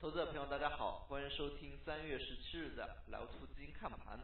[0.00, 4.20] 投资者朋友，大家好，欢迎收听三月十七日的老兔资金看盘。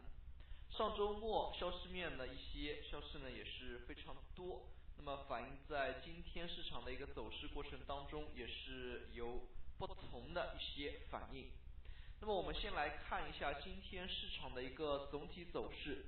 [0.71, 11.51] 上周末消息面的一些消息呢也是非常多，那么反映在今天市场的一个走势过程当中，也是有不同的一些反应。
[12.21, 16.05] 那么我们先来看一下今天市场的一个总体走势。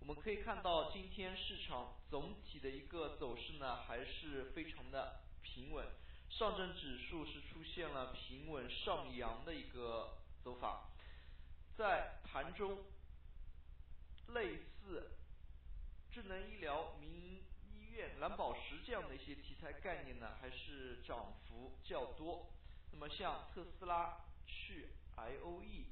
[0.00, 5.86] 我们可以看到今天市场总体的一个走势呢还是非常的平稳。
[6.30, 10.90] 上证指数是出现了平稳上扬的一个走法，
[11.74, 12.84] 在盘中，
[14.34, 15.12] 类似
[16.12, 22.50] 智能医疗、民营医院、蓝宝石这样的一些题材概念呢，还是涨幅较多。
[22.92, 25.86] 那么像特斯拉、去 I O E，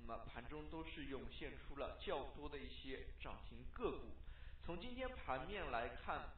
[0.00, 4.16] 那么盘中都是涌现出了较多的一些涨停个股。
[4.64, 6.30] 从今天盘面来看，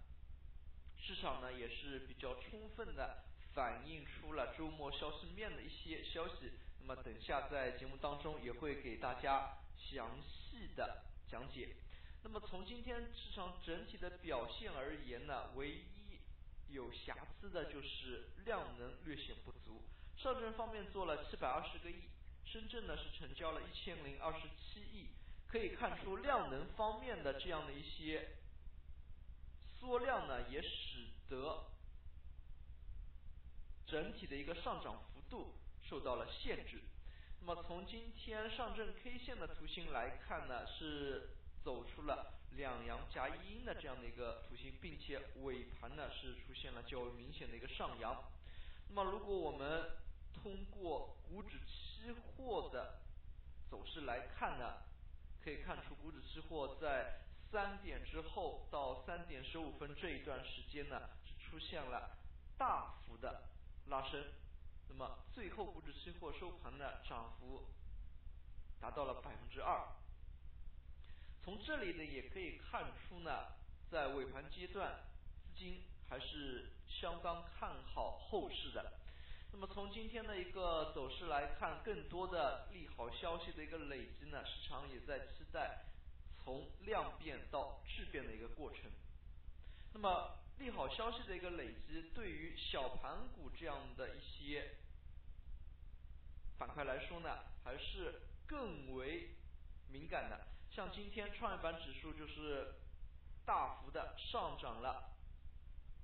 [0.98, 3.22] 市场呢也是比较充分的。
[3.54, 6.50] 反映出了周末消息面的一些消息，
[6.80, 11.76] 那么等下在节目当中也会给大家详细的讲解。
[12.24, 16.18] 那么从今天市场整体的表现而言呢，唯一
[16.68, 19.80] 有瑕疵的就是量能略显不足。
[20.16, 22.02] 上证方面做了七百二十个亿，
[22.44, 25.10] 深圳呢是成交了一千零二十七亿，
[25.46, 28.30] 可以看出量能方面的这样的一些
[29.78, 31.70] 缩量呢，也使得。
[33.94, 36.82] 整体的一个上涨幅度受到了限制。
[37.38, 41.28] 那么从今天上证 K 线的图形来看呢，是
[41.62, 48.20] 走出了两阳夹一阴的这样的一个图形，并且尾盘呢是出现了较为明显的一个上扬。
[48.88, 49.88] 那么如果我们
[50.42, 52.98] 通过股指期货的
[53.70, 54.78] 走势来看呢，
[55.44, 57.20] 可以看出股指期货在
[57.52, 61.00] 三点之后到三点十五分这一段时间呢，
[61.38, 62.10] 出现了
[62.58, 63.53] 大幅的。
[63.88, 64.24] 拉升，
[64.88, 67.64] 那么最后股指期货收盘的涨幅
[68.80, 69.86] 达到了百分之二。
[71.42, 73.48] 从这里呢也可以看出呢，
[73.90, 74.94] 在尾盘阶段，
[75.44, 78.92] 资金还是相当看好后市的。
[79.52, 85.84] 那么从今天的一个走势来看，更多的利好消息的一个累积呢，市场也在期待
[86.42, 88.90] 从量变到质变的一个过程。
[89.92, 94.76] 那么利好消息的一个累积，对于小盘股这样的一些
[96.58, 99.30] 板块来说呢，还是更为
[99.90, 100.46] 敏感的。
[100.70, 102.74] 像今天创业板指数就是
[103.44, 105.12] 大幅的上涨了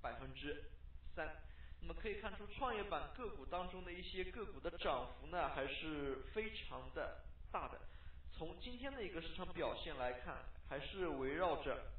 [0.01, 0.69] 百分之
[1.15, 1.41] 三，
[1.81, 7.79] 那么可以看出创业板个股当中的一些个股的涨幅呢，还是非常的大的。
[8.37, 10.37] 从今天的一个市场表现来看，
[10.69, 11.91] 还是围绕着。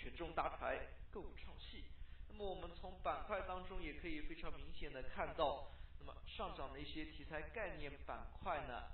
[0.00, 0.78] 权重大牌
[1.10, 1.84] 个股唱戏，
[2.28, 8.84] 那么我们从板块当中也可以非常明显的看到，那么上涨的一些题材概念板块呢，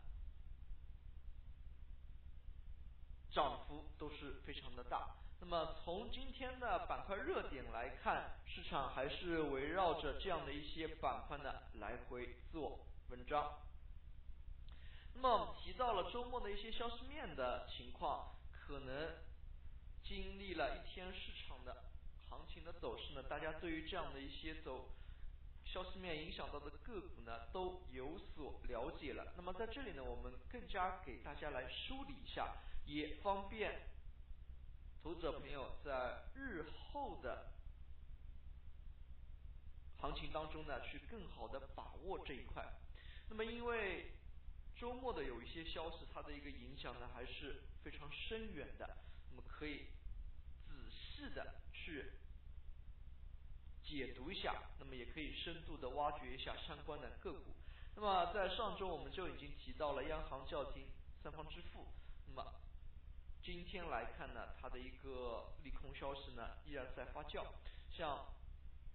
[3.31, 5.17] 涨幅都是非常的大。
[5.41, 13.59] 那么从今天的板块热点来看，市场还是围绕着这样的一些板块呢来回做文章。
[15.15, 19.13] 那么提到了周末的一些消息面的情况，可能。
[20.07, 21.83] 经历了一天市场的
[22.35, 24.89] 行情的走势呢，大家对于这样的一些走
[25.65, 29.33] 消息面影响到的个股呢，都有所了解了。
[29.37, 32.57] 那么在这里呢，我们更加给大家来梳理一下，
[32.87, 33.83] 也方便
[35.01, 37.53] 投资者朋友在日后的
[39.99, 42.65] 行情当中呢，去更好的把握这一块。
[43.29, 44.11] 那么因为
[44.77, 48.99] 周末的有一些消息，它的一个影响呢，还是非常深远的。
[49.31, 49.87] 我们可以
[50.67, 52.11] 仔细的去
[53.95, 57.53] 解读一下，那么也可以深度的挖掘一下相关的个股。
[57.95, 60.87] 那么在上周我们就已经提到了央行叫停
[61.23, 61.87] 三方支付，
[62.27, 62.55] 那么
[63.43, 67.45] 今天来看呢，它的一个利空消息呢依然在发酵，
[67.91, 68.27] 像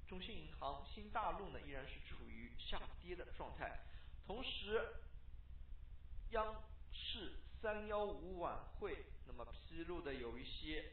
[0.07, 3.79] 中信银行、新大陆呢依然是处于下跌的状态，
[4.28, 4.95] 同时
[6.31, 6.55] 央。
[6.91, 10.91] 视三幺五晚会，那么披露的有一些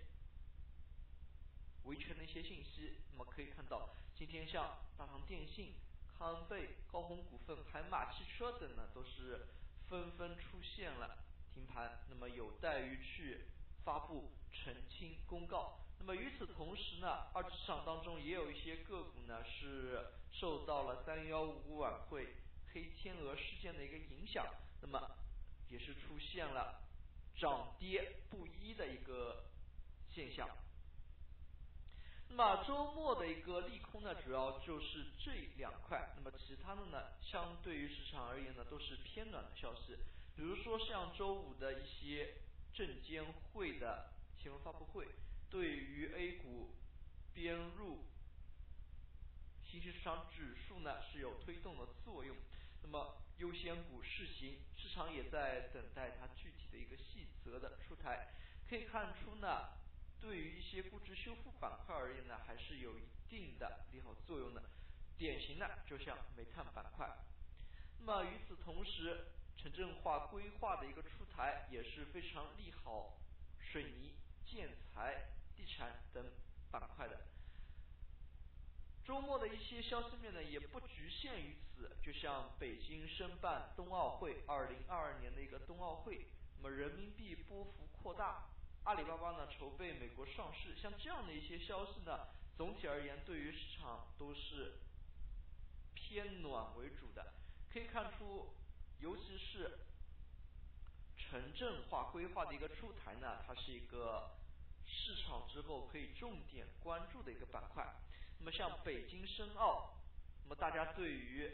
[1.86, 2.98] 维权的一些信息。
[3.10, 5.72] 那么可以看到，今天像大唐电信、
[6.18, 9.46] 康贝、高鸿股份、海马汽车等呢，都是
[9.88, 11.18] 纷纷出现了
[11.54, 12.00] 停盘。
[12.10, 13.46] 那么有待于去
[13.84, 15.78] 发布澄清公告。
[15.98, 22.34] 那么与此同时呢，二级市场当中也有一些个股呢是受到了三幺五晚会
[22.72, 24.46] 黑天鹅事件的一个影响。
[24.82, 25.10] 那么
[25.68, 26.82] 也是出现了
[27.34, 29.44] 涨跌不一的一个
[30.10, 30.48] 现象。
[32.28, 36.12] 那么周末的一个利空呢，主要就是这两块。
[36.16, 39.96] 那么其他的呢，相对于市场而言呢，都是偏暖的消息。
[40.34, 42.34] 比如说像周五的一些
[42.74, 45.06] 证监会的新闻发布会，
[45.48, 46.74] 对于 A 股
[47.32, 48.04] 编入
[49.64, 52.36] 新兴市场指数呢是有推动的作用。
[52.82, 58.28] 那么优先股试行，市场也在等待它具体的一个细则的出台。
[58.68, 59.70] 可以看出呢。
[60.20, 64.62] 对于一些估值修复板块而言呢，还是有一定的利好作用的。
[65.16, 67.08] 典型的就像煤炭板块。
[67.98, 73.16] 那么与此同时，城镇化规划的一个出台也是非常利好
[73.58, 74.14] 水泥、
[74.44, 76.22] 建材、地产等
[76.70, 77.18] 板块的。
[79.04, 81.96] 周末的一些消息面呢，也不局限于此。
[82.02, 86.26] 就像北京申办冬奥会，二零二二年的一个冬奥会，
[86.56, 88.44] 那么人民币波幅扩大。
[88.86, 94.74] 阿里巴巴呢筹备美国上市，像这样的一些消息呢，总体而言对于市场都是
[95.92, 97.34] 偏暖为主的。
[97.68, 98.54] 可以看出，
[99.00, 99.80] 尤其是
[101.18, 104.30] 城镇化规划的一个出台呢，它是一个
[104.86, 107.84] 市场之后可以重点关注的一个板块。
[108.38, 109.96] 那么像北京申奥，
[110.44, 111.50] 那么大家对于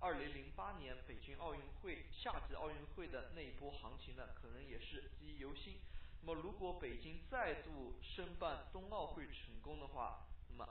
[0.00, 5.80] 二零零八年北京奥运会夏季奥运会的那一波行情呢，可能也是记忆犹新。
[6.22, 10.68] 那么，如果北京再度申办冬奥会成功的话，那么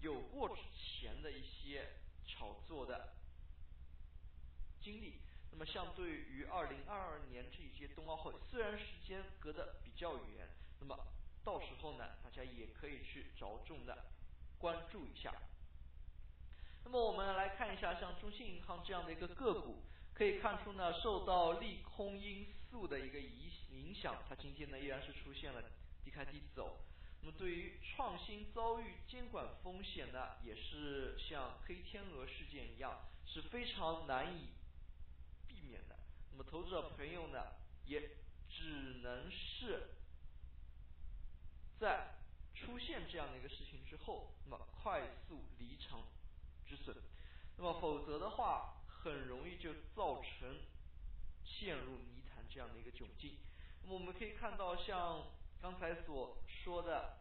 [0.00, 1.94] 有过之前的一些
[2.26, 3.14] 炒作的
[4.82, 5.20] 经历，
[5.50, 10.46] 那么相对于二零二二年这一届冬奥会，虽然时间隔得比较远，
[10.78, 10.94] 那么
[11.42, 14.04] 到时候呢，大家也可以去着重的
[14.58, 15.32] 关注一下。
[16.90, 19.82] 那么我们来看一下，像中信银行这样的一个个股，
[20.14, 23.30] 可以看出呢，受到利空因素的一个影
[23.72, 25.62] 影响，它今天呢依然是出现了
[26.02, 26.78] 低开低走。
[27.20, 34.48] 那么对于创新遭遇监管风险呢，也是像黑天鹅事件一样，是非常难以
[35.46, 35.96] 避免的。
[36.30, 37.52] 那么投资者朋友呢，
[37.84, 38.00] 也
[38.48, 38.64] 只
[39.02, 39.90] 能是
[41.78, 42.14] 在
[42.54, 46.02] 出现这样的一个事情之后，那么快速离场。
[46.68, 46.94] 止损，
[47.56, 50.56] 那么否则的话，很容易就造成
[51.44, 53.36] 陷入泥潭这样的一个窘境。
[53.82, 55.24] 那么我们可以看到，像
[55.60, 57.16] 刚才所说的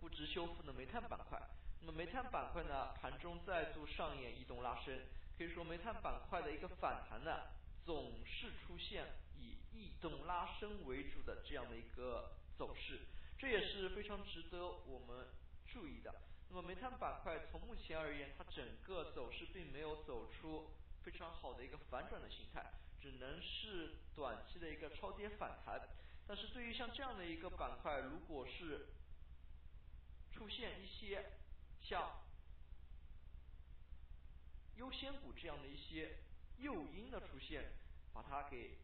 [0.00, 1.40] 估值修复的煤炭板块，
[1.80, 4.98] 那么煤炭板块呢，盘中再度上演异动拉升，
[5.36, 7.42] 可以说煤炭板块的一个反弹呢，
[7.84, 9.06] 总是出现
[9.36, 13.00] 以异动拉升为主的这样的一个走势，
[13.38, 15.28] 这也是非常值得我们
[15.66, 16.12] 注意的。
[16.50, 20.70] 那么煤炭板块从目前而言，它整个走势并没有走出
[21.02, 25.88] 非常好的一个反转的形态，只能是短期的一个超跌反弹。
[26.26, 28.86] 但是对于像这样的一个板块，如果是
[30.32, 31.32] 出现一些
[31.82, 32.18] 像
[34.76, 36.16] 优先股这样的一些
[36.56, 37.72] 诱因的出现，
[38.14, 38.78] 把它给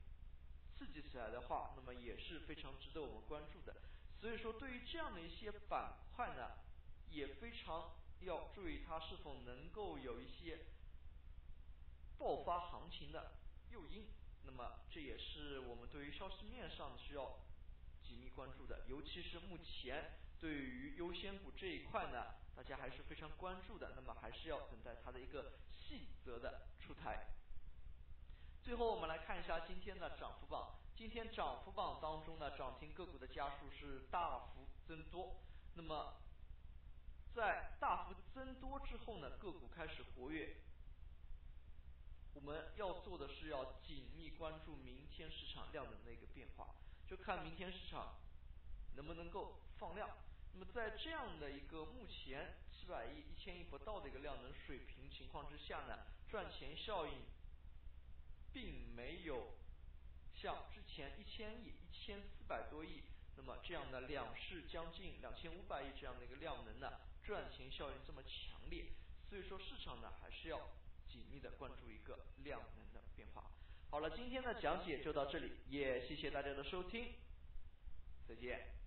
[0.76, 3.74] 刺激起来的话，那么也是非常值得我们关注的。
[4.20, 6.50] 所以说，对于这样的一些板块呢。
[7.10, 10.66] 也非常要注意它是否能够有一些
[12.18, 13.32] 爆发行情的
[13.70, 14.06] 诱因，
[14.44, 17.38] 那么这也是我们对于消息面上需要
[18.02, 27.26] 紧密关注的，尤其是目前对于优先股这一块呢，大家还是非常关注的，那么还是要等待它的一个细则的出台。
[28.62, 35.42] 最后我们来看一下今天的涨幅榜，今天涨幅榜当中呢，涨停个股的家数是大幅增多，
[35.74, 36.23] 那么。
[37.34, 40.54] 在大幅增多之后呢，个股开始活跃。
[42.32, 46.68] 我们要做的是要紧密关注明天市场量能的一个变化，
[47.08, 48.14] 就看明天市场
[48.94, 50.08] 能不能够放量。
[50.52, 55.98] 那么在这样的一个目前七百亿、一千亿不到的一个量能水平情况之下呢，
[56.30, 57.12] 赚钱效应
[58.52, 59.54] 并没有
[60.32, 63.02] 像之前一千亿、一千四百多亿，
[63.36, 66.92] 那么这样的两市将近两千五百亿这样的一个量能呢。
[67.26, 68.84] 赚钱效应这么强烈，
[69.28, 70.60] 所以说市场呢还是要
[71.08, 73.50] 紧密的关注一个量能的变化。
[73.90, 77.14] 好了，今天的讲解就到这里，也谢谢大家的收听，
[78.28, 78.83] 再见。